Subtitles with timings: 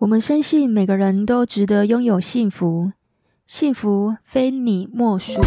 [0.00, 2.90] 我们深信每个人都值得拥有幸福，
[3.46, 5.42] 幸福非你莫属。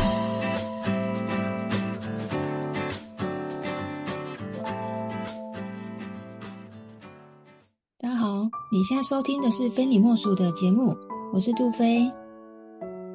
[7.98, 10.96] 大家好，你现在收听的是《非你莫属》的节目，
[11.34, 12.08] 我是杜菲。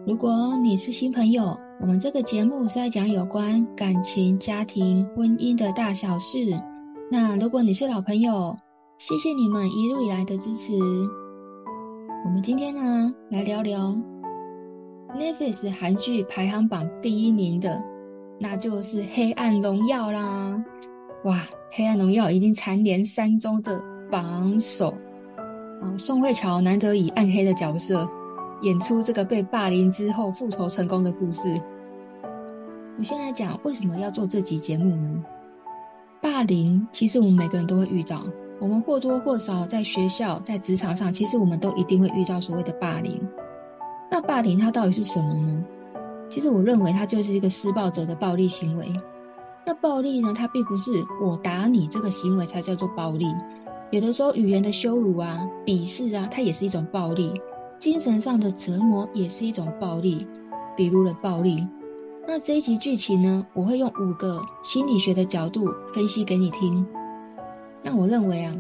[0.09, 6.61] 如果你是新朋友，我们这个节目是在讲有关感情、家庭、婚姻的大小事。
[7.09, 8.57] 那如果你是老朋友，
[8.99, 10.73] 谢谢你们一路以来的支持。
[12.25, 13.95] 我们今天呢，来聊聊
[15.17, 17.81] Netflix 韩剧排行榜第一名的，
[18.41, 20.63] 那就是《黑暗荣耀》啦！
[21.25, 21.37] 哇，
[21.71, 24.91] 《黑暗荣耀》已经蝉联三周的榜首
[25.81, 25.97] 啊！
[25.97, 28.07] 宋慧乔难得以暗黑的角色
[28.63, 31.61] 演出这个被霸凌之后复仇成功的故事。
[32.99, 35.25] 我先来讲为什么要做这集节目呢？
[36.21, 38.25] 霸凌其实我们每个人都会遇到。
[38.61, 43.21] 我们或多或少在学校、在职场上，其实我们都一定会遇到所谓的霸凌。
[44.11, 45.65] 那霸凌它到底是什么呢？
[46.31, 48.93] 其实我认为它就是一个施暴者的暴力行为。
[49.65, 50.91] 那暴力呢，它并不是
[51.23, 53.27] 我打你这个行为才叫做暴力。
[53.91, 57.33] 有的时候语言的羞辱啊、鄙视啊，它也是一种暴力；
[57.79, 60.27] 精神上的折磨也是一种暴力，
[60.77, 61.67] 比如的暴力。
[62.27, 66.85] 那这一集剧情呢，我会用五个心理学的角度分析给你听。
[67.83, 68.55] 那我认为啊，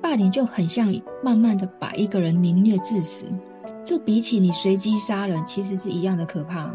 [0.00, 3.26] 霸凌就很像慢慢的把一个人凌虐致死，
[3.84, 6.70] 这比起你随机杀人，其实是一样的可怕。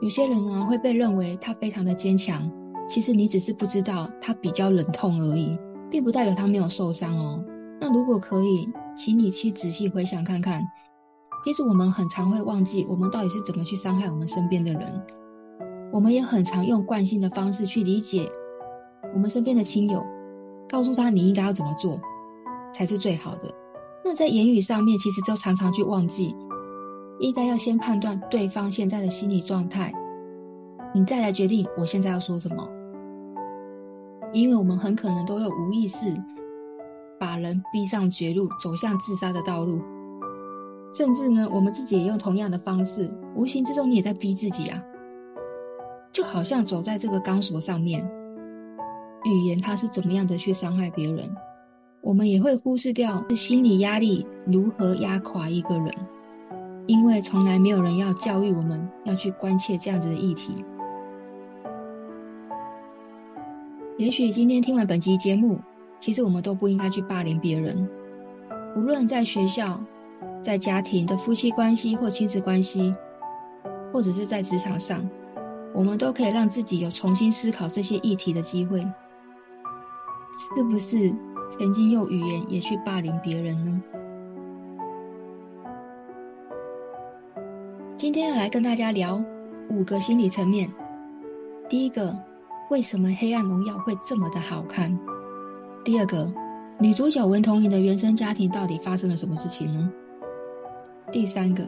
[0.00, 2.50] 有些人啊会被认为他非常的坚强，
[2.88, 5.56] 其实你只是不知道他比较冷痛而已，
[5.90, 7.42] 并不代表他没有受伤哦。
[7.80, 10.62] 那如果可以，请你去仔细回想看看，
[11.44, 15.02] 其实我们很常会忘记，我们到底是怎么去伤害我们身边的人。
[15.92, 18.26] 我们也很常用惯性的方式去理解
[19.14, 20.02] 我们身边的亲友，
[20.66, 22.00] 告诉他你应该要怎么做
[22.72, 23.52] 才是最好的。
[24.02, 26.34] 那在言语上面，其实就常常去忘记，
[27.20, 29.92] 应该要先判断对方现在的心理状态，
[30.94, 32.66] 你再来决定我现在要说什么。
[34.32, 36.06] 因为我们很可能都有无意识
[37.20, 39.78] 把人逼上绝路，走向自杀的道路，
[40.90, 44.82] 甚至呢，我们自己也用同样的方式，无形之中你也在逼自己啊。
[46.12, 48.06] 就好像走在这个钢索上面，
[49.24, 51.34] 语言它是怎么样的去伤害别人，
[52.02, 55.90] 我们也会忽视掉心理压力如何压垮一个人，
[56.86, 60.62] 因为从来没有人要教育我们要去关切这样子的议题。
[63.96, 65.58] 也许今天听完本集节目，
[65.98, 67.88] 其实我们都不应该去霸凌别人，
[68.76, 69.80] 无论在学校、
[70.42, 72.94] 在家庭的夫妻关系或亲子关系，
[73.94, 75.08] 或者是在职场上。
[75.74, 78.80] 我们都可以让自己有重新思考这些议题的机会，
[80.54, 81.12] 是不是
[81.50, 83.82] 曾经用语言也去霸凌别人呢？
[87.96, 89.22] 今天要来跟大家聊
[89.70, 90.70] 五个心理层面。
[91.68, 92.14] 第一个，
[92.68, 94.96] 为什么《黑暗荣耀》会这么的好看？
[95.84, 96.30] 第二个，
[96.78, 99.90] 女主角文同垠的原生家庭到底发生了什么事情呢？
[101.10, 101.64] 第三个。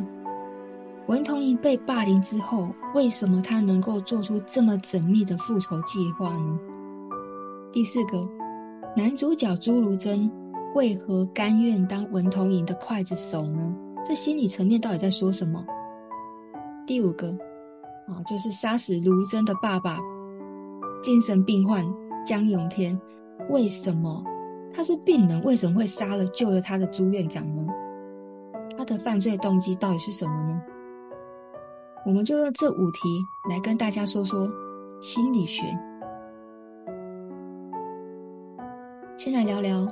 [1.06, 6.58] 文同垠被霸凌之后，为什么他能够做出这么缜密的复仇计划呢？
[7.70, 8.26] 第四个，
[8.96, 10.30] 男主角朱如真
[10.74, 13.74] 为何甘愿当文同垠的刽子手呢？
[14.02, 15.62] 这心理层面到底在说什么？
[16.86, 17.28] 第五个，
[18.08, 19.98] 啊，就是杀死如真的爸爸，
[21.02, 21.84] 精神病患
[22.26, 22.98] 江永天，
[23.50, 24.24] 为什么
[24.72, 25.42] 他是病人？
[25.44, 27.66] 为什么会杀了救了他的朱院长呢？
[28.78, 30.62] 他的犯罪动机到底是什么呢？
[32.06, 34.46] 我们就用这五题来跟大家说说
[35.00, 35.62] 心理学。
[39.16, 39.88] 先来聊聊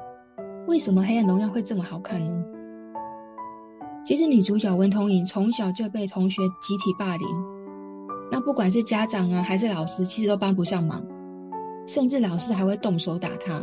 [0.69, 2.45] 为什么《黑暗荣耀》会这么好看呢？
[4.05, 7.27] 其实女主角文同垠从小就被同学集体霸凌，
[8.31, 11.03] 那不管是家长啊还是老师，其实都帮不上忙，
[11.87, 13.59] 甚至老师还会动手打她。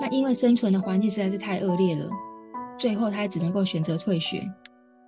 [0.00, 2.10] 那因为生存的环境实在是太恶劣了，
[2.76, 4.42] 最后她也只能够选择退学。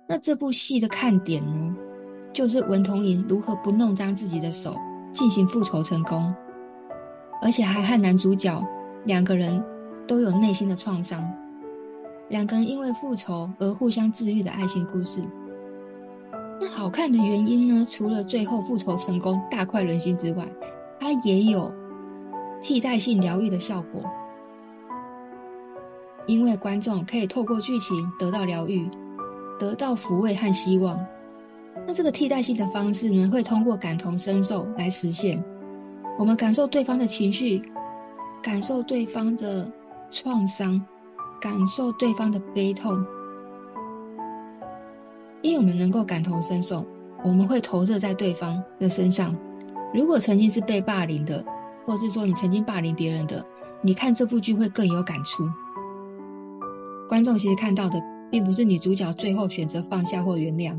[0.07, 1.75] 那这部戏的看点呢？
[2.37, 4.77] 就是文同莹如何不弄脏自己的手
[5.11, 6.31] 进行复仇成功，
[7.41, 8.63] 而且还和男主角
[9.05, 9.59] 两个人
[10.05, 11.27] 都有内心的创伤，
[12.29, 15.19] 两个人因为复仇而互相治愈的爱情故事。
[16.61, 17.83] 那好看的原因呢？
[17.89, 20.45] 除了最后复仇成功大快人心之外，
[20.99, 21.73] 它也有
[22.61, 24.03] 替代性疗愈的效果，
[26.27, 28.87] 因为观众可以透过剧情得到疗愈，
[29.57, 31.03] 得到抚慰和希望。
[31.85, 35.43] 那这个替代性的方式呢，会通过感同身受来实现。
[36.17, 37.61] 我们感受对方的情绪，
[38.41, 39.69] 感受对方的
[40.09, 40.81] 创伤，
[41.39, 43.05] 感受对方的悲痛，
[45.41, 46.83] 因为我们能够感同身受，
[47.23, 49.35] 我们会投射在对方的身上。
[49.93, 51.43] 如果曾经是被霸凌的，
[51.85, 53.45] 或是说你曾经霸凌别人的，
[53.81, 55.47] 你看这部剧会更有感触。
[57.07, 60.75] 观众其实看到的，并不是女主角最后选择放下或原谅，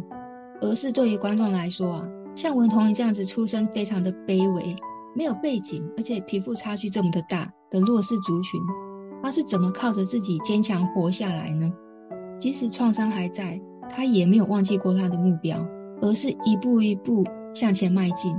[0.60, 4.75] 而是对于观众来说啊，像文同垠这样子出身非常的卑微，
[5.14, 8.60] 没有背景，而且贫富差距这么的大的弱势族群，
[9.22, 11.72] 他是怎么靠着自己坚强活下来呢？
[12.38, 13.60] 即使创伤还在，
[13.90, 15.58] 他也没有忘记过他的目标，
[16.00, 18.34] 而是一步一步向前迈进。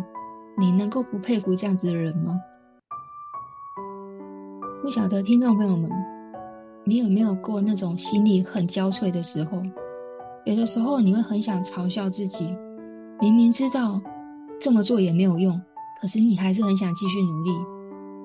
[0.57, 2.37] 你能够不佩服这样子的人吗？
[4.81, 5.89] 不晓得听众朋友们，
[6.85, 9.61] 你有没有过那种心里很交瘁的时候？
[10.49, 12.57] 有的时候你会很想嘲笑自己，
[13.19, 14.01] 明明知道
[14.59, 15.61] 这么做也没有用，
[16.01, 17.51] 可是你还是很想继续努力。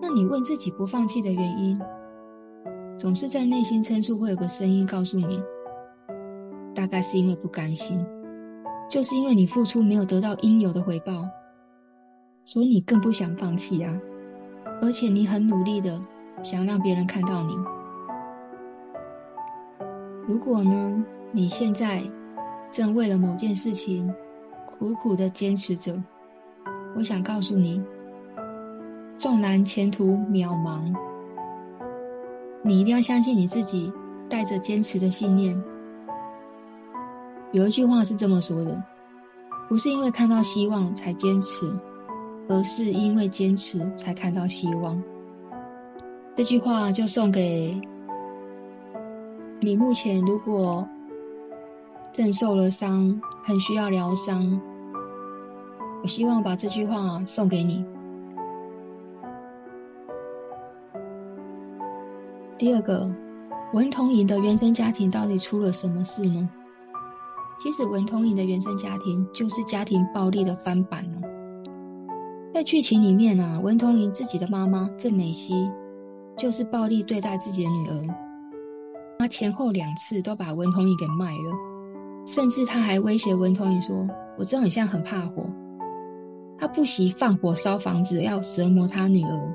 [0.00, 1.79] 那你问自己不放弃的原因，
[2.97, 5.38] 总是在内心深处会有个声音告诉你，
[6.75, 8.03] 大概是因为不甘心，
[8.88, 11.29] 就是因为你付出没有得到应有的回报，
[12.47, 13.94] 所以你更不想放弃啊！
[14.81, 16.00] 而且你很努力的
[16.43, 17.55] 想让别人看到你。
[20.26, 21.05] 如果呢，
[21.36, 22.00] 你现在
[22.70, 24.08] 正为了某件事情
[24.69, 26.00] 苦苦的坚持着，
[26.96, 27.82] 我想告诉你，
[29.19, 30.94] 纵然前途渺茫，
[32.62, 33.92] 你一定要相信你自己，
[34.31, 35.60] 带着坚持的信念。
[37.50, 38.80] 有一句话是这么说的：
[39.69, 41.66] 不是因为看到希望才坚持，
[42.48, 45.02] 而是因为坚持才看到希望。
[46.37, 47.76] 这句话就送给。
[49.60, 50.87] 你目前如果
[52.14, 54.61] 正受了伤，很需要疗伤，
[56.00, 57.84] 我希望把这句话送给你。
[62.56, 63.11] 第二个，
[63.72, 66.49] 文同垠的原生家庭到底出了什么事呢？
[67.61, 71.20] 其实文同垠的原生家庭就是家庭暴力的翻版呢。
[72.55, 75.69] 在剧情里面啊，文同垠自己的妈妈郑美熙
[76.38, 78.06] 就是暴力对待自己的女儿。
[79.19, 81.74] 她前后两次都把文同垠给卖了，
[82.26, 85.49] 甚至他还威胁文同垠说：“我知道你现在很怕火，
[86.59, 89.55] 他不惜放火烧房子，要折磨他女儿。”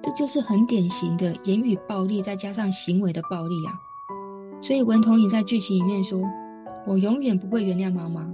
[0.00, 3.72] 这就是很典型的言语暴力，再加上行为的暴力啊！
[4.60, 6.22] 所以文同垠在剧情里面说
[6.86, 8.26] ：“我永远不会原谅妈妈，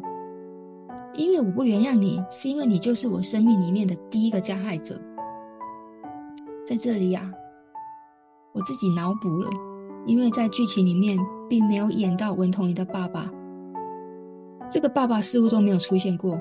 [1.15, 5.01] 因为我不原谅你，是因为你就是我生命里面的第一个加害者。”
[6.67, 7.31] 在这里呀，
[8.53, 9.49] 我自己脑补了。
[10.07, 11.19] 因为在剧情里面
[11.51, 13.29] 并没有演到文同垠的爸爸，
[14.71, 16.41] 这个爸爸似乎都没有出现过。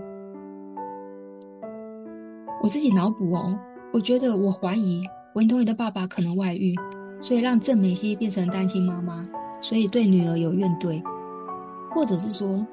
[2.61, 3.57] 我自己脑补哦，
[3.91, 5.01] 我觉得我怀疑
[5.33, 6.75] 文同垠的爸爸可能外遇，
[7.21, 9.27] 所以让郑美熙变成单亲妈妈，
[9.61, 11.01] 所以对女儿有怨怼，
[11.89, 12.63] 或者是说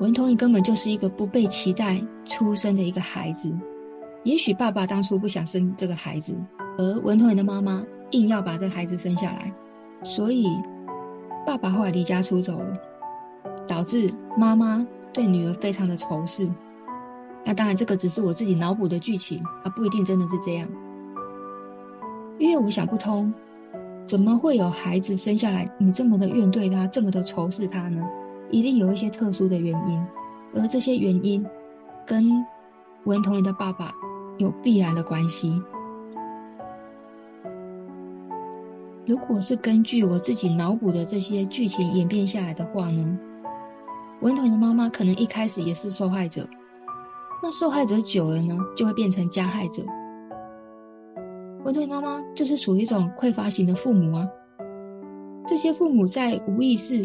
[0.00, 3.54] 文同垠根本就是一个不被期待出生的一个孩子，
[4.24, 6.34] 也许爸爸当初不想生这个孩子，
[6.78, 7.84] 而文同垠的妈妈。
[8.12, 9.52] 硬要把这孩子生下来，
[10.02, 10.48] 所以
[11.50, 12.78] 爸爸后来离家出走了，
[13.66, 16.48] 导致妈妈对女儿非常的仇视。
[17.44, 20.68] 那当然，这个只是我自己脑补的剧情，啊，不一定真的是这样。
[22.38, 23.34] 因为我想不通，
[24.04, 28.00] 怎么会有孩子生下来你这么的怨怼他，这么的仇视他呢？
[28.52, 30.06] 一定有一些特殊的原因，
[30.54, 31.44] 而这些原因
[32.06, 32.30] 跟
[33.06, 33.92] 文同垠的爸爸
[34.38, 35.60] 有必然的关系。
[39.10, 43.18] 如果是根据我自己脑补的这些剧情演变下来的话呢，
[44.20, 46.48] 文童的妈妈可能一开始也是受害者，
[47.42, 49.82] 那受害者久了呢，就会变成加害者。
[51.64, 54.28] 文童妈妈就是属于一种匮乏型的父母啊，
[55.44, 57.04] 这些父母在无意识，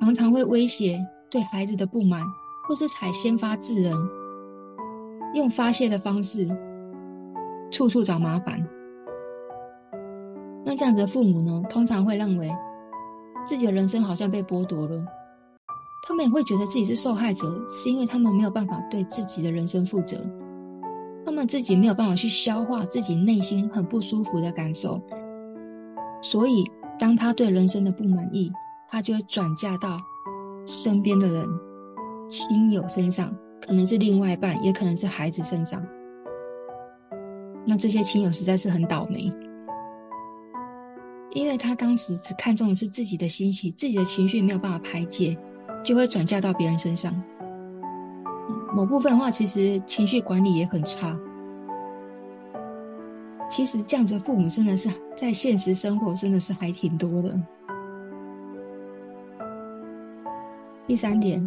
[0.00, 0.98] 常常会威胁
[1.28, 2.22] 对孩子的不满，
[2.66, 3.94] 或是采先发制人，
[5.34, 6.48] 用发泄的方式，
[7.70, 8.66] 处处找麻烦。
[10.64, 12.50] 那这样的父母呢，通常会认为
[13.46, 15.04] 自己的人生好像被剥夺了，
[16.06, 20.16] 他们也会觉得自己是受害者，是因为他们没有办法对自己的人生负责，
[21.26, 25.00] 他们自己没有办法去消化自己内心很不舒服的感受，
[26.22, 26.64] 所以
[26.98, 28.52] 当他对人生的不满意，
[28.88, 29.98] 他就会转嫁到
[30.64, 31.48] 身边的人、
[32.28, 35.84] 亲友身上，可能是另外一半，也可能是孩子身上。
[37.66, 39.32] 那这些亲友实在是很倒霉。
[41.34, 45.36] 因为他当时只看重的是自己的欣喜，自己的情绪没有办法排解，
[45.82, 47.12] 就会转嫁到别人身上。
[48.74, 51.16] 某部分的话，其实情绪管理也很差。
[53.50, 57.38] 其实这样子的父母真的是在现实生活真的是还挺多的。
[60.86, 61.46] 第三点，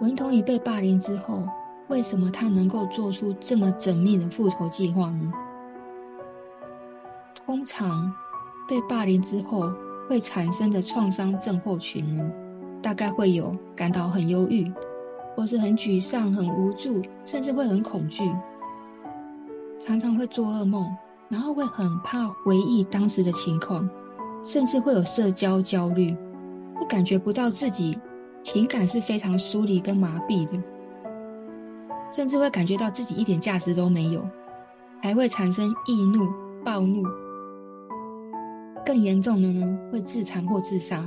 [0.00, 1.46] 文同已被霸凌之后，
[1.88, 5.32] 为什么他能够做出这么缜密的复仇计划呢？
[7.34, 8.12] 通常
[8.68, 9.72] 被霸凌之后
[10.06, 12.04] 会产生的创伤症候群，
[12.82, 14.70] 大概会有感到很忧郁，
[15.34, 18.22] 或是很沮丧、很无助，甚至会很恐惧。
[19.80, 20.86] 常常会做噩梦，
[21.30, 23.88] 然后会很怕回忆当时的情况，
[24.42, 26.14] 甚至会有社交焦虑，
[26.74, 27.98] 会感觉不到自己
[28.42, 30.62] 情感是非常疏离跟麻痹的，
[32.12, 34.22] 甚至会感觉到自己一点价值都没有，
[35.02, 36.28] 还会产生易怒、
[36.64, 37.02] 暴怒，
[38.88, 41.04] 更严重的呢，会自残或自杀。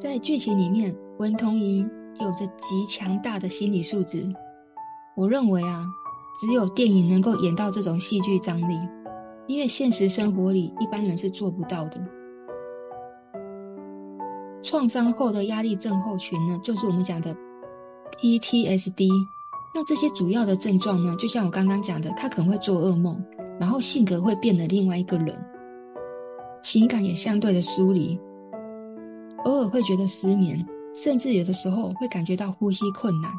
[0.00, 1.86] 在剧情里面，文同怡
[2.18, 4.26] 有着极强大的心理素质，
[5.16, 5.84] 我认为啊。
[6.38, 8.78] 只有电影能够演到这种戏剧张力，
[9.46, 11.98] 因为现实生活里一般人是做不到的。
[14.62, 17.34] 创伤后的压力症候群呢，就是我们讲的
[18.20, 19.08] PTSD。
[19.74, 23.18] 那这些主要的症状呢，就像我刚刚讲的，他可能会做噩梦，
[23.58, 25.36] 然后性格会变得另外一个人，
[26.62, 28.18] 情感也相对的疏离，
[29.44, 33.30] 偶尔会觉得失眠，甚至有的时候会感觉到呼吸困难，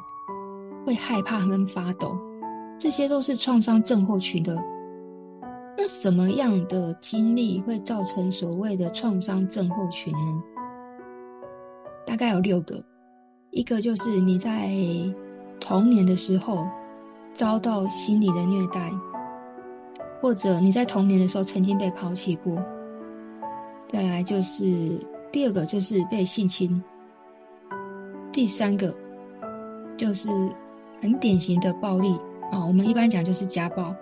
[0.85, 2.17] 会害怕跟发抖。
[2.79, 4.55] 这些都是创伤症候群的。
[5.75, 10.43] 那什么样的经历会造成所谓的创伤症候群呢？
[12.05, 12.83] 大概有六个。
[13.51, 14.69] 一个就是你在
[15.59, 16.67] 童年的时候
[17.33, 18.91] 遭到心理的虐待，
[20.21, 22.57] 或者你在童年的时候曾经被抛弃过。
[23.91, 24.99] 再来就是
[25.31, 26.81] 第二个就是被性侵。
[28.31, 28.93] 第三个
[29.95, 30.29] 就是
[31.01, 32.19] 很典型的暴力。
[32.51, 33.93] 啊、我们一般讲就是家暴。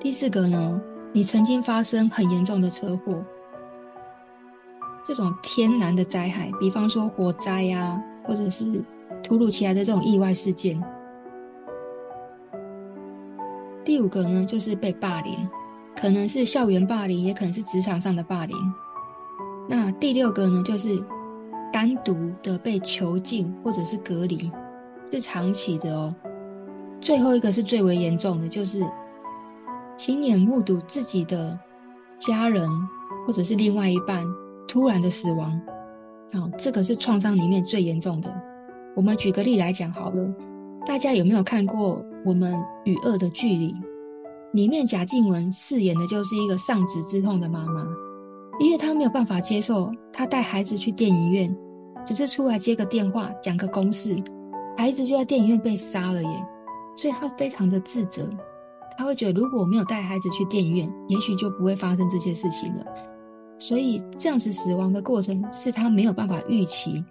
[0.00, 0.80] 第四个呢，
[1.12, 3.22] 你曾经发生很严重的车祸，
[5.04, 8.82] 这种天然的灾害，比方说火灾呀、啊，或者是
[9.22, 10.82] 突如其来的这种意外事件。
[13.84, 15.36] 第五个呢，就是被霸凌，
[15.96, 18.56] 可能是校园霸凌，也可能是职场上的霸凌。
[19.68, 21.02] 那第六个呢，就是
[21.72, 24.50] 单独的被囚禁或者是隔离，
[25.10, 26.14] 是长期的哦。
[27.00, 28.84] 最后一个是最为严重的，就是
[29.96, 31.58] 亲眼目睹自己的
[32.18, 32.68] 家人
[33.26, 34.24] 或者是另外一半
[34.68, 35.60] 突然的死亡，
[36.32, 38.32] 好，这个是创伤里面最严重的。
[38.94, 40.34] 我们举个例来讲好了，
[40.84, 43.74] 大家有没有看过我们与恶的距离？
[44.52, 47.86] 里面贾静雯饰演的就是一个丧子之痛的妈妈，
[48.58, 51.56] 因为她没有办法接受她带孩子去电影院，
[52.04, 54.20] 只是出来接个电话讲个公事，
[54.76, 56.46] 孩子就在电影院被杀了耶。
[56.96, 58.28] 所以她非常的自责，
[58.98, 62.84] 她会觉得如果我没有带孩子去电影院，也许就不会发生这些事情了。
[63.56, 67.02] 所以这样子死亡的过程是她没有办法预期，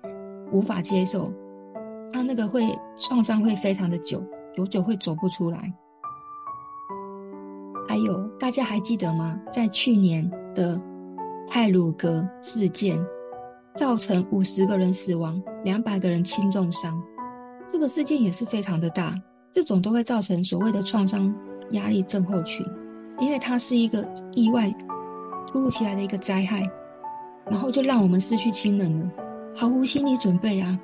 [0.51, 1.31] 无法接受，
[2.13, 4.23] 他那个会创伤会非常的久，
[4.55, 5.73] 久久会走不出来。
[7.87, 9.39] 还有大家还记得吗？
[9.51, 10.81] 在去年的
[11.47, 12.97] 泰鲁阁事件，
[13.73, 17.01] 造成五十个人死亡，两百个人轻重伤，
[17.67, 19.13] 这个事件也是非常的大。
[19.53, 21.33] 这种都会造成所谓的创伤
[21.71, 22.65] 压力症候群，
[23.19, 24.73] 因为它是一个意外
[25.45, 26.61] 突如其来的一个灾害，
[27.45, 29.11] 然后就让我们失去亲人了，
[29.53, 30.79] 毫无心理准备啊。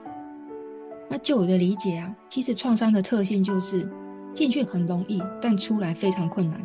[1.09, 3.89] 那就我的理解啊，其实创伤的特性就是
[4.33, 6.59] 进去很容易，但出来非常困难。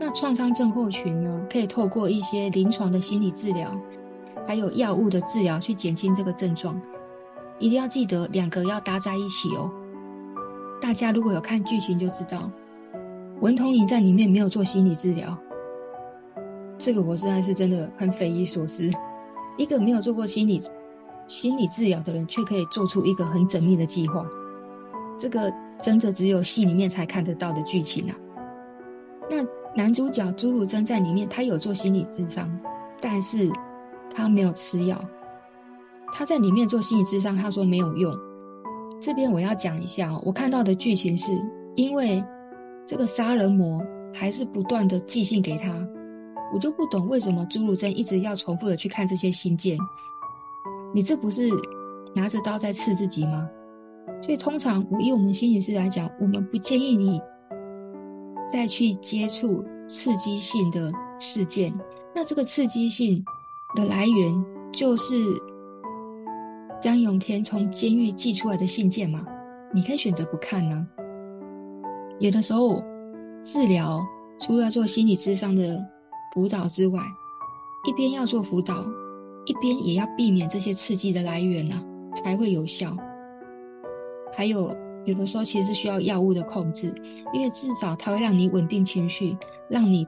[0.00, 3.70] 那创伤症候群呢，可以透过一些临床的心理治疗，
[4.46, 6.80] 还有药物的治疗去减轻这个症状。
[7.58, 9.70] 一定要记得两个要搭在一起哦。
[10.80, 12.48] 大家如果有看剧情就知道，
[13.40, 15.36] 文同你在里面没有做心理治疗，
[16.78, 18.88] 这个我实在是真的很匪夷所思。
[19.56, 20.62] 一个没有做过心理
[21.28, 24.26] 心理治疗的人，却可以做出一个很缜密的计划，
[25.18, 28.16] 这个真的只有戏里面才看得到的剧情啊。
[29.30, 29.44] 那
[29.76, 32.50] 男主角朱汝珍在里面，他有做心理咨商，
[33.00, 33.50] 但是
[34.14, 34.98] 他没有吃药。
[36.12, 38.16] 他在里面做心理咨商，他说没有用。
[39.00, 41.30] 这边我要讲一下，我看到的剧情是，
[41.76, 42.24] 因为
[42.86, 45.70] 这个杀人魔还是不断的寄信给他，
[46.54, 49.76] 我就不懂为什么朱汝珍一直要重复的去看这些信件。
[50.94, 51.48] 你这不是
[52.14, 53.48] 拿着刀在刺自己吗？
[54.22, 57.20] 所以通常我以我们心理师来讲，我们不建议你
[58.48, 61.72] 再去接触刺激性的事件。
[62.14, 63.24] 那这个刺激性
[63.74, 65.14] 的来源就是。
[66.80, 69.26] 江永天从监狱寄出来的信件嘛，
[69.74, 70.86] 你可以选择不看呢、
[72.20, 72.80] 有的时候
[73.42, 74.00] 治疗
[74.38, 75.84] 除了做心理咨商的
[76.32, 77.02] 辅导之外，
[77.84, 78.86] 一边要做辅导，
[79.48, 81.82] 一边也要避免这些刺激的来源啊，
[82.14, 82.94] 才会有效。
[84.36, 84.76] 还有
[85.06, 86.94] 有的时候其实需要药物的控制，
[87.32, 89.34] 因为至少它会让你稳定情绪，
[89.70, 90.06] 让你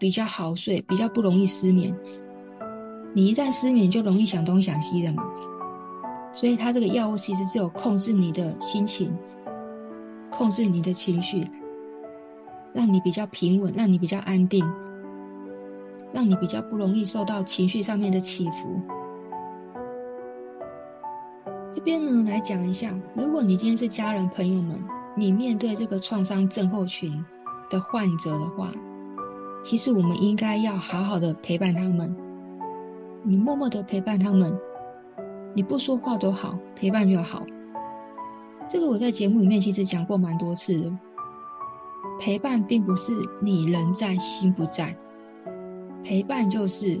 [0.00, 1.96] 比较好睡，比较不容易失眠。
[3.14, 5.22] 你一旦失眠，就容易想东想西的嘛。
[6.32, 9.14] 所以它这个药物其实是有控制你的心情，
[10.30, 11.46] 控制你的情绪，
[12.72, 14.66] 让你比较平稳，让你比较安定。
[16.12, 18.80] 让你比较不容易受到情绪上面的起伏。
[21.70, 24.78] 这边呢，来讲一下，如果你今天是家人朋友们，
[25.16, 27.24] 你面对这个创伤症候群
[27.70, 28.70] 的患者的话，
[29.64, 32.14] 其实我们应该要好好的陪伴他们。
[33.24, 34.54] 你默默的陪伴他们，
[35.54, 37.42] 你不说话都好，陪伴就好。
[38.68, 40.92] 这个我在节目里面其实讲过蛮多次的。
[42.20, 44.94] 陪伴并不是你人在心不在。
[46.02, 46.98] 陪伴就是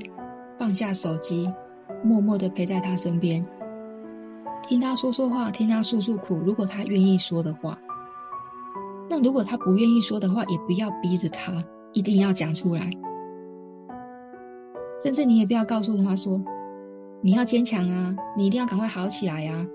[0.58, 1.52] 放下手机，
[2.04, 3.44] 默默的陪在他身边，
[4.68, 6.36] 听他说说话，听他诉诉苦。
[6.36, 7.76] 如果他愿意说的话，
[9.10, 11.52] 那如果他不愿意说的话，也不要逼着他
[11.92, 12.88] 一定要讲出来。
[15.02, 16.40] 甚至你也不要告诉他说
[17.20, 19.66] ：“你要坚强啊，你一定要赶快好起来呀。”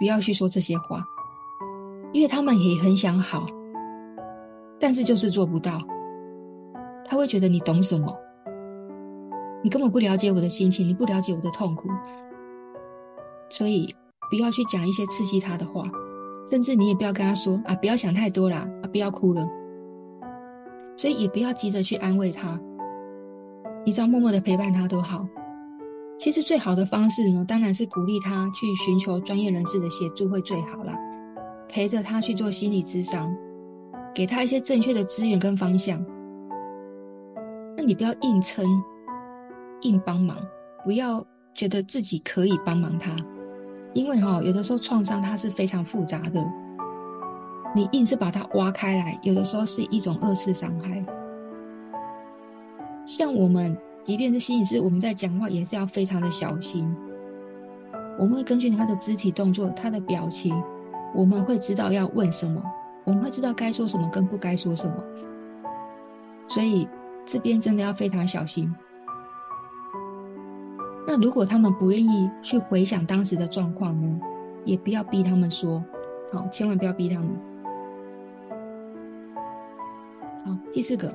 [0.00, 1.04] 不要去说这些话，
[2.12, 3.46] 因为他们也很想好，
[4.78, 5.80] 但是就是做不到。
[7.08, 8.14] 他会觉得你懂什么？
[9.62, 11.88] 你根本不了解我的心情，你不了解我的痛苦，
[13.48, 13.94] 所以
[14.30, 15.84] 不要去讲一些刺激他的话，
[16.50, 19.46] 甚至你也不要跟他说啊，不要想太多啦，啊，不要哭了。
[20.96, 22.58] 所以也不要急着去安慰他，
[23.84, 25.26] 你只要默默的陪伴他都好。
[26.18, 30.96] 其实最好的方式呢，当然是鼓励他去寻求专业人士的协助会最好啦，
[31.68, 33.34] 陪着他去做心理咨商，
[34.14, 36.02] 给他一些正确的资源跟方向。
[37.86, 38.66] 你不要硬撑，
[39.82, 40.36] 硬帮忙，
[40.84, 43.14] 不要觉得自己可以帮忙他，
[43.92, 46.44] 因为哈、有的时候创伤它是非常复杂的，
[47.76, 51.00] 你硬是把它挖开来，有的时候是一种二次伤害。
[53.06, 56.92] 像我们，即便是心理师，我们在讲话也是要非常的小心，
[58.18, 60.60] 我们会根据他的肢体动作、他的表情，
[61.14, 62.60] 我们会知道要问什么，
[63.04, 64.96] 我们会知道该说什么跟不该说什么，
[66.48, 66.88] 所以。
[67.26, 68.72] 这边真的要非常小心。
[71.06, 74.20] 那如果他们不愿意去回想当时的状况呢，
[74.64, 75.82] 也不要逼他们说，
[76.32, 77.28] 好，千万不要逼他们。
[80.44, 81.14] 好，第四个，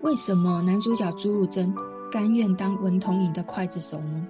[0.00, 1.74] 为什么男主角朱汝珍
[2.10, 4.26] 甘愿当文同垠的刽子手呢？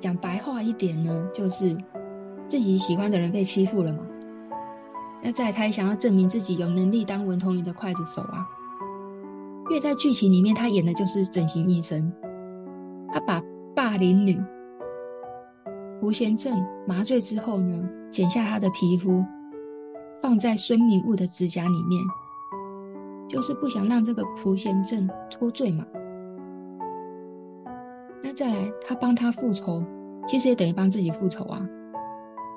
[0.00, 1.76] 讲白话一点呢，就是
[2.48, 3.98] 自己喜欢的人被欺负了嘛。
[5.22, 8.48] 那再来，他也想要证明自己有能力当文同垠的刽子手啊。
[9.70, 12.12] 因为在剧情里面，他演的就是整形医生，
[13.12, 13.40] 他把
[13.72, 14.36] 霸凌女
[16.00, 19.24] 朴涎镇麻醉之后呢，剪下她的皮肤，
[20.20, 22.02] 放在孙明悟的指甲里面，
[23.28, 25.86] 就是不想让这个朴涎镇脱罪嘛。
[28.24, 29.84] 那再来，他帮他复仇，
[30.26, 31.64] 其实也等于帮自己复仇啊。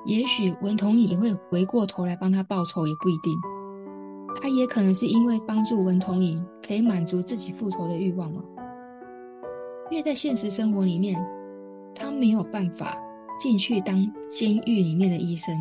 [0.04, 3.38] 也许文同也会回过头来帮他报仇，也不一定。
[4.40, 8.42] 他也可能是因为帮助文同莹，可以满足自己复仇的欲望嘛。
[9.90, 11.18] 因为在现实生活里面，
[11.94, 12.96] 他没有办法
[13.38, 13.96] 进去当
[14.28, 15.54] 监狱里面的医生，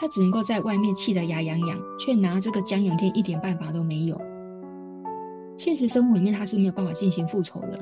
[0.00, 4.20] 他只能够在外面气得牙痒痒，却拿这个江永天一点办法都没有。
[5.56, 7.78] 现实生活里面他是没有办法进行复仇的。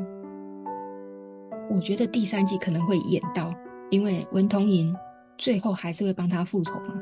[1.71, 3.53] 我觉得第三季可能会演到，
[3.91, 4.95] 因为文同莹
[5.37, 6.95] 最后还是会帮他复仇嘛。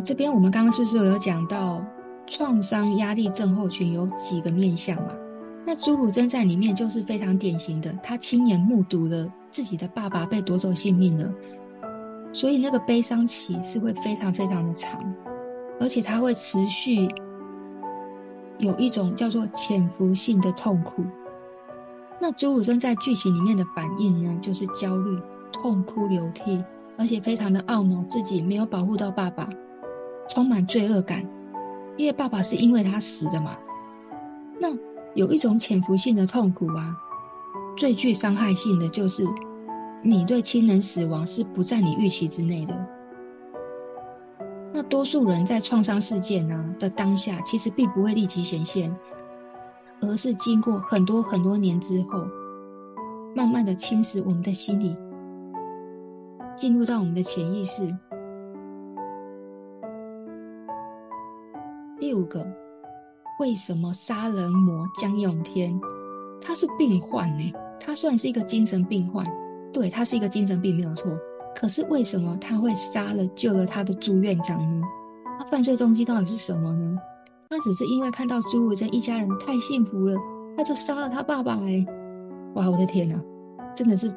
[0.00, 1.84] 这边我们刚刚是不是有讲到
[2.26, 5.12] 创伤压力症候群有几个面向嘛？
[5.66, 11.30] 那朱汝珍在里面就是非常典型的，他亲眼目睹了自己的爸爸被夺走性命了，
[12.32, 14.98] 所以那个悲伤期是会非常非常的长，
[15.78, 17.08] 而且他会持续
[18.58, 21.04] 有一种叫做潜伏性的痛苦。
[22.20, 25.18] 那朱汝珍在剧情里面的反应呢，就是焦虑、
[25.52, 26.64] 痛哭流涕，
[26.96, 29.48] 而且非常的懊恼自己没有保护到爸爸。
[30.28, 31.24] 充满罪恶感，
[31.96, 33.56] 因为爸爸是因为他死的嘛。
[34.60, 34.68] 那
[35.14, 36.94] 有一种潜伏性的痛苦啊，
[37.76, 39.26] 最具伤害性的就是
[40.02, 42.86] 你对亲人死亡是不在你预期之内的。
[44.72, 48.94] 那多数人在创伤事件啊的当下，其实并不会立即显现，
[50.00, 52.24] 而是经过很多很多年之后，
[53.34, 54.94] 慢慢的侵蚀我们的心理，
[56.54, 57.92] 进入到我们的潜意识。
[62.08, 62.42] 第五个，
[63.38, 65.78] 为什么杀人魔江永天
[66.40, 67.52] 他是病患呢？
[67.78, 69.26] 他虽然是一个精神病患，
[69.74, 71.14] 对，他是一个精神病没有错，
[71.54, 74.86] 可是为什么他会杀了救了他的朱院长呢？
[75.38, 76.96] 他犯罪动机到底是什么呢？
[77.50, 80.16] 他只是因为看到朱如真一家人太幸福了，
[80.56, 81.86] 他就杀了他爸爸哎！
[82.54, 83.20] 哇，我的天哪，
[83.76, 84.10] 真的是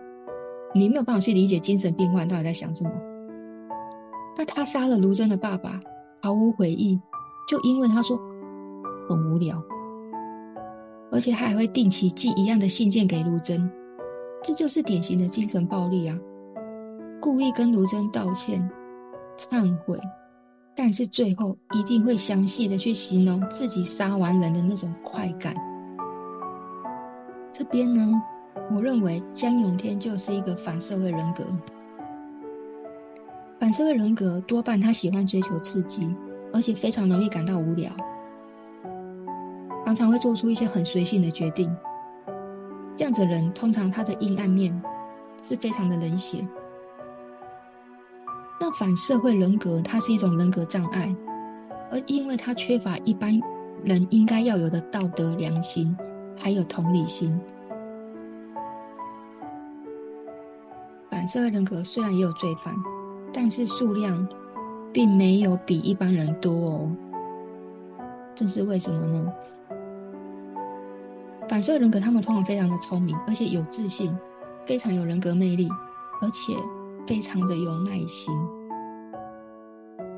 [0.74, 2.92] 你没有办法去理解精神病患到底在想什么。
[4.38, 5.78] 那他杀了如真的爸爸，
[6.22, 6.98] 毫无悔意，
[7.52, 8.18] 就因为他说
[9.10, 9.62] 很无聊，
[11.12, 13.70] 而且他还会定期寄一样的信件给如真，
[14.42, 16.18] 这就是典型的精神暴力啊！
[17.20, 18.72] 故意跟如真道歉、
[19.38, 20.00] 忏悔。
[20.74, 25.54] 但是最后一定会详细的去形容自己杀完人的那种快感。
[27.52, 28.14] 这边呢，
[28.74, 31.44] 我认为江永天就是一个反社会人格。
[33.60, 36.16] 反社会人格多半他喜欢追求刺激，
[36.54, 37.92] 而且非常容易感到无聊，
[39.86, 41.74] 常常会做出一些很随性的决定。
[42.94, 44.82] 这样子的人通常他的阴暗面
[45.40, 46.46] 是非常的冷血。
[48.60, 51.16] 那反社会人格，它是一种人格障碍，
[51.90, 53.40] 而因为它缺乏一般
[53.84, 55.98] 人应该要有的道德良心，
[56.38, 57.36] 还有同理心。
[61.10, 62.72] 反社会人格虽然也有罪犯，
[63.34, 64.28] 但是数量
[64.94, 66.92] 并没有比一般人多哦。
[68.36, 69.34] 这是为什么呢？
[71.50, 74.16] 反射人格他们通常非常的聪明，而且有自信，
[74.66, 75.70] 非常有人格魅力，
[76.22, 76.54] 而且。
[77.08, 78.32] 非常的有耐心。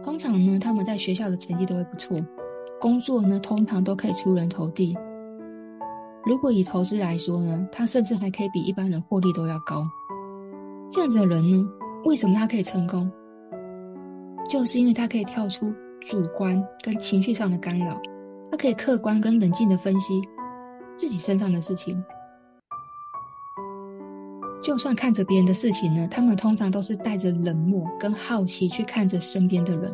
[0.03, 2.21] 通常呢，他们在学校的成绩都会不错，
[2.79, 4.95] 工作呢，通常都可以出人头地。
[6.25, 9.81] 如果以投资来说呢，他甚至还可以比一般人获利都要高。
[10.91, 11.65] 这样子的人呢，
[12.03, 13.09] 为什么他可以成功？
[14.47, 17.99] 就是因为他可以跳出主观跟情绪上的干扰，
[18.51, 20.21] 他可以客观跟冷静的分析
[20.95, 22.03] 自己身上的事情。
[24.61, 29.93] 就算看着别人的事情呢，他们通常都是带着冷漠跟好奇去看着身边的人。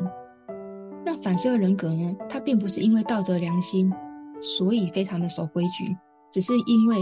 [1.06, 3.92] 那反社会人格呢，他并不是因为道德良心，
[4.42, 5.96] 所以非常的守规矩，
[6.32, 6.98] 只是因为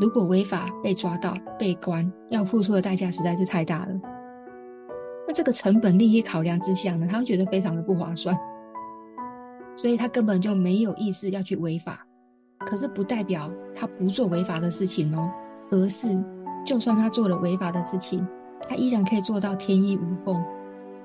[0.00, 4.13] 如果违法被抓到被关，要付出的代价实在是太大了。
[5.34, 8.34] 这个成本利益考量之下呢，他会觉得非常的不划算，
[9.76, 12.06] 所以他根本就没有意识要去违法。
[12.60, 15.30] 可是不代表他不做违法的事情哦。
[15.70, 16.16] 而是，
[16.64, 18.26] 就算他做了违法的事情，
[18.68, 20.42] 他依然可以做到天衣无缝，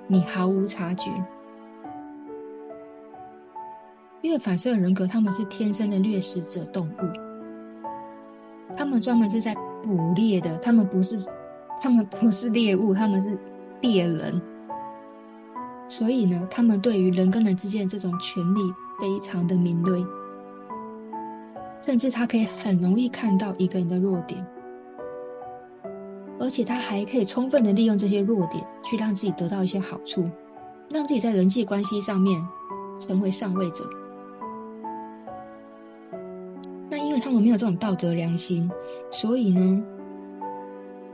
[0.07, 1.09] 你毫无察觉。
[4.21, 11.17] 因为反社会人格，他们是天生的掠食者动物，他们专门是在捕猎的，他们不是，
[11.81, 13.37] 他们不是猎物，他们是
[13.81, 14.41] 猎人。
[15.87, 18.59] 所以呢，他们对于人跟人之间的这种权利
[18.99, 20.05] 非常的敏锐。
[21.81, 24.45] 甚至他可以很容易看到一个人的弱点，
[26.37, 30.29] 而且他还可以充分的利用这些弱点，去让自己得到一些好处，
[30.89, 32.45] 让自己在人际关系上面
[32.99, 33.89] 成为上位者。
[36.89, 38.69] 那因为他们没有这种道德良心，
[39.09, 39.81] 所以呢，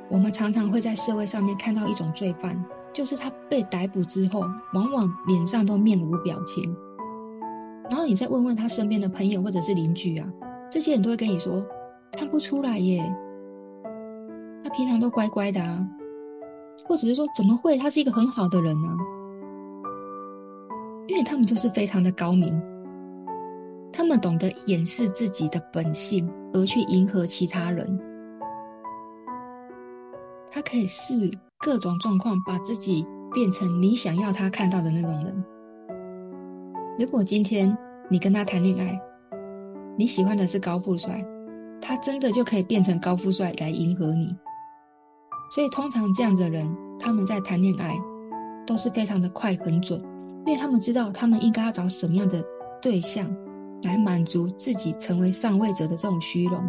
[0.10, 2.56] 我们常常会在社会上面看到一种罪犯，
[2.94, 4.42] 就是他被逮捕之后，
[4.74, 6.76] 往往脸上都面无表情，
[7.90, 10.28] 然后你再问问他身边的朋友或者是邻居啊。
[10.70, 11.64] 这些人都会跟你说，
[12.12, 13.04] 看不出来耶，
[14.64, 15.88] 他平常都乖乖的啊，
[16.86, 18.90] 或者是说怎么会，他是一个很好的人呢？
[21.08, 22.60] 因为他们就是非常的高明，
[23.94, 28.00] 他们懂得掩饰自己的本性，而去迎合其他人。
[30.66, 35.44] 可以试各种状况，把自己变成你想要他看到的那种人。
[36.98, 37.78] 如果今天
[38.10, 39.00] 你跟他谈恋爱，
[39.98, 41.24] 你喜欢的是高富帅，
[41.82, 44.36] 他真的就可以变成高富帅来迎合你。
[45.54, 46.68] 所以通常这样的人，
[47.00, 47.96] 他们在谈恋爱
[48.66, 50.02] 都是非常的快很准，
[50.46, 52.44] 因为他们知道他们应该要找什么样的
[52.82, 53.30] 对象
[53.84, 56.64] 来满足自己成为上位者的这种虚荣。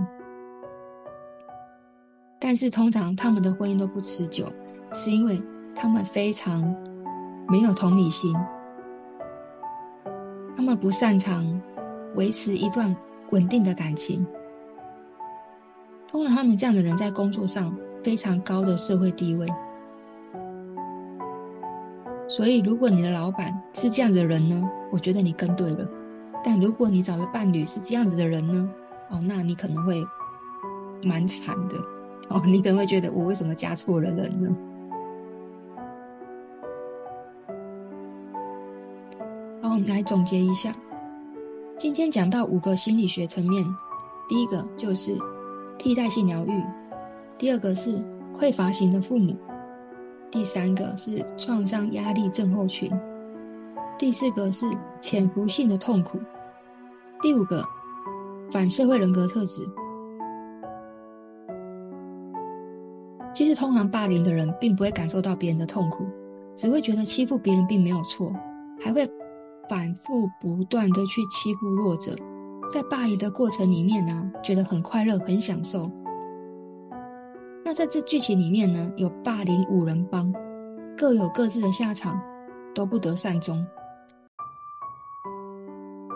[2.39, 4.53] 但是通常他们的婚姻都不持久，
[4.93, 5.43] 是因为
[5.75, 6.63] 他们非常
[7.49, 8.35] 没有同理心，
[10.57, 11.61] 他们不擅长
[12.15, 12.95] 维持一段。
[13.31, 14.25] 稳定的感情，
[16.07, 19.49] 通常他们这样的人在工作上非常高的社会地位，
[22.29, 25.85] 所以如果你的老板是这样的人呢，我觉得你跟对了。
[26.45, 28.71] 但如果你找的伴侣是这样子的人呢，
[29.11, 30.01] 哦，那你可能会
[31.03, 31.75] 蛮惨的
[32.29, 34.57] 哦你可能会觉得我为什么加错了人呢？
[39.63, 40.75] 好我们来总结一下。
[41.79, 43.63] 今天讲到五个心理学层面
[44.29, 45.17] 第一个就是
[45.79, 46.65] 替代性疗愈
[47.37, 48.03] 第二个是
[48.39, 49.37] 匮乏型的父母
[50.31, 52.91] 第三个是创伤压力症候群
[53.99, 54.67] 第四个是
[55.03, 56.19] 潜伏性的痛苦
[57.21, 57.63] 第五个
[58.51, 59.63] 反社会人格特质
[63.37, 66.07] 其实，通常霸凌的人并不会感受到别人的痛苦，
[66.55, 68.33] 只会觉得欺负别人并没有错，
[68.83, 69.07] 还会
[69.69, 72.17] 反复不断的去欺负弱者，
[72.73, 75.91] 在霸凌的过程里面呢、觉得很快乐、很享受。
[77.63, 80.33] 那在这剧情里面呢，有霸凌五人帮，
[80.97, 82.19] 各有各自的下场，
[82.75, 83.63] 都不得善终。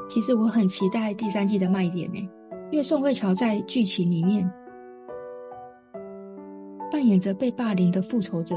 [0.09, 2.18] 其实我很期待第三季的卖点呢，
[2.70, 4.50] 因为宋慧乔在剧情里面。
[7.00, 8.54] 扮演着被霸凌的复仇者，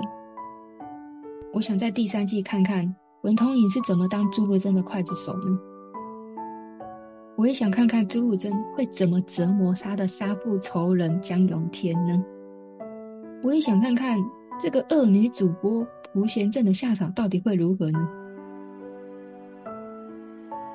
[1.53, 5.57] 我想在第三季看看文通颖是怎么当朱如真的刽子手呢？
[7.37, 12.21] 我也想看看朱如真会怎么折磨他的杀父仇人江永天呢？
[13.43, 14.19] 我也想看看
[14.59, 18.09] 这个恶女主播朴贤正的下场到底会如何呢？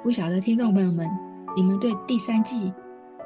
[0.03, 1.07] 不晓得听众朋友们，
[1.55, 2.73] 你们对第三季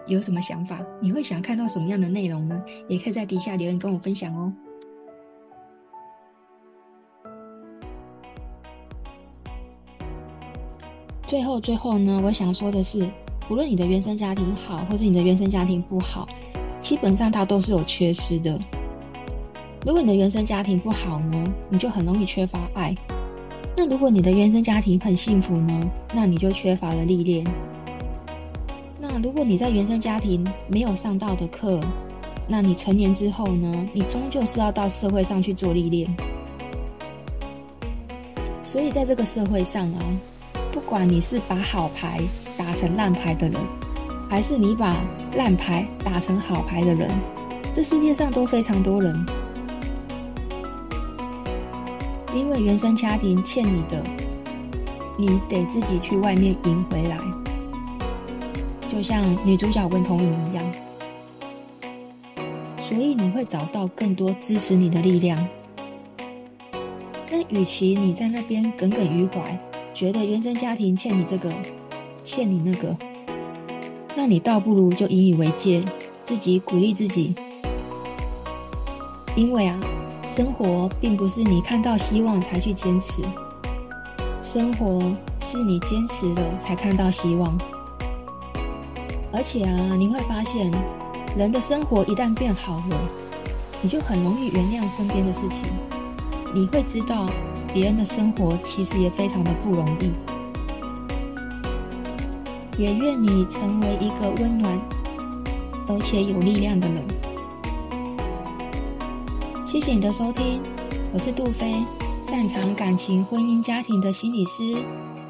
[0.06, 0.80] 有什么想法？
[1.00, 2.60] 你会想看到什么样的内容呢？
[2.88, 4.52] 也可以在底下留言跟我分享哦。
[11.26, 13.08] 最后，最后呢，我想说的是，
[13.48, 16.28] 无论你的原生家庭好，或是你的原生家庭不好，
[16.80, 18.60] 基本上它都是有缺失的。
[19.86, 22.94] 如果你的原生家庭不好呢，你就很容易缺乏爱；
[23.76, 27.46] 那如果你的原生家庭很幸福呢，那你就缺乏了历练。
[29.14, 31.79] 那如果你在原生家庭没有上到的课，
[32.48, 33.87] 那你成年之后呢？
[33.92, 36.09] 你终究是要到社会上去做历练。
[38.64, 40.01] 所以在这个社会上啊，
[40.72, 42.22] 不管你是把好牌
[42.57, 43.61] 打成烂牌的人，
[44.31, 44.96] 还是你把
[45.37, 47.11] 烂牌打成好牌的人，
[47.75, 49.14] 这世界上都非常多人，
[52.35, 54.03] 因为原生家庭欠你的，
[55.18, 57.18] 你得自己去外面赢回来。
[58.92, 60.62] 就像女主角温同颖一样，
[62.78, 65.48] 所以你会找到更多支持你的力量。
[67.26, 69.59] 但与其你在那边耿耿于怀，
[69.94, 71.50] 觉得原生家庭欠你这个，
[72.22, 72.94] 欠你那个，
[74.14, 75.83] 那你倒不如就引以为戒，
[76.22, 77.35] 自己鼓励自己。
[79.35, 79.81] 因为啊，
[80.26, 83.22] 生活并不是你看到希望才去坚持，
[84.42, 85.00] 生活
[85.40, 87.59] 是你坚持了才看到希望。
[89.33, 90.71] 而且啊，你会发现，
[91.37, 93.01] 人的生活一旦变好了，
[93.81, 95.62] 你就很容易原谅身边的事情。
[96.55, 97.31] 你会知道，
[97.73, 100.12] 别人的生活其实也非常的不容易。
[102.79, 104.79] 也愿你成为一个温暖
[105.88, 107.05] 而且有力量的人。
[109.66, 110.61] 谢谢你的收听，
[111.12, 111.83] 我是杜菲，
[112.29, 114.77] 擅长感情、婚姻、家庭的心理师。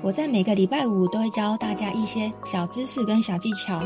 [0.02, 3.80] 我在每个礼拜五都会教大家一些小知识跟小技巧。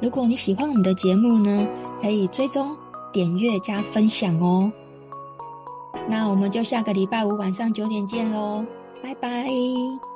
[0.00, 1.66] 如果你喜欢我们的节目呢，
[2.00, 2.76] 可以追踪、
[3.12, 4.70] 点阅加分享哦。
[6.08, 8.64] 那我们就下个礼拜五晚上九点见喽，
[9.02, 10.11] 拜拜。